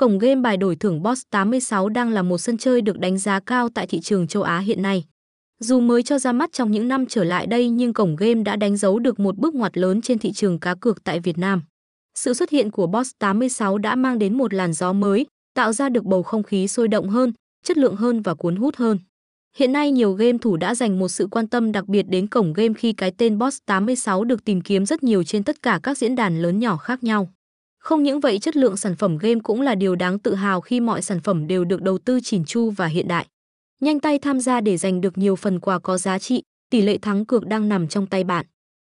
[0.00, 3.40] cổng game bài đổi thưởng Boss 86 đang là một sân chơi được đánh giá
[3.40, 5.04] cao tại thị trường châu Á hiện nay.
[5.58, 8.56] Dù mới cho ra mắt trong những năm trở lại đây nhưng cổng game đã
[8.56, 11.62] đánh dấu được một bước ngoặt lớn trên thị trường cá cược tại Việt Nam.
[12.14, 15.88] Sự xuất hiện của Boss 86 đã mang đến một làn gió mới, tạo ra
[15.88, 17.32] được bầu không khí sôi động hơn,
[17.64, 18.98] chất lượng hơn và cuốn hút hơn.
[19.56, 22.52] Hiện nay nhiều game thủ đã dành một sự quan tâm đặc biệt đến cổng
[22.52, 25.98] game khi cái tên Boss 86 được tìm kiếm rất nhiều trên tất cả các
[25.98, 27.28] diễn đàn lớn nhỏ khác nhau.
[27.80, 30.80] Không những vậy chất lượng sản phẩm game cũng là điều đáng tự hào khi
[30.80, 33.26] mọi sản phẩm đều được đầu tư chỉn chu và hiện đại.
[33.80, 36.98] Nhanh tay tham gia để giành được nhiều phần quà có giá trị, tỷ lệ
[36.98, 38.46] thắng cược đang nằm trong tay bạn.